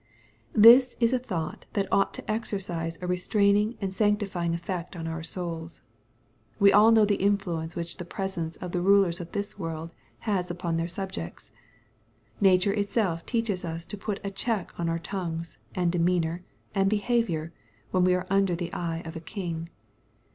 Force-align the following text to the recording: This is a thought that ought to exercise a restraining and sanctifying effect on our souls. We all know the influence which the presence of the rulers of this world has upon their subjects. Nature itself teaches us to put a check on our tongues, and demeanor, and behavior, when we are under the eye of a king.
This 0.55 0.97
is 0.99 1.13
a 1.13 1.19
thought 1.19 1.67
that 1.73 1.87
ought 1.91 2.11
to 2.15 2.27
exercise 2.31 2.97
a 3.03 3.05
restraining 3.05 3.77
and 3.79 3.93
sanctifying 3.93 4.55
effect 4.55 4.95
on 4.95 5.05
our 5.05 5.21
souls. 5.21 5.81
We 6.57 6.73
all 6.73 6.89
know 6.91 7.05
the 7.05 7.21
influence 7.21 7.75
which 7.75 7.97
the 7.97 8.03
presence 8.03 8.55
of 8.55 8.71
the 8.71 8.81
rulers 8.81 9.21
of 9.21 9.31
this 9.31 9.59
world 9.59 9.91
has 10.21 10.49
upon 10.49 10.77
their 10.77 10.87
subjects. 10.87 11.51
Nature 12.39 12.73
itself 12.73 13.27
teaches 13.27 13.63
us 13.63 13.85
to 13.85 13.95
put 13.95 14.19
a 14.23 14.31
check 14.31 14.73
on 14.79 14.89
our 14.89 14.97
tongues, 14.97 15.59
and 15.75 15.91
demeanor, 15.91 16.43
and 16.73 16.89
behavior, 16.89 17.53
when 17.91 18.03
we 18.03 18.15
are 18.15 18.25
under 18.27 18.55
the 18.55 18.73
eye 18.73 19.03
of 19.05 19.15
a 19.15 19.19
king. 19.19 19.69